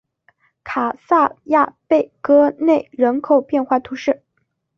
[0.63, 4.23] 卡萨盖贝戈内人口变化图示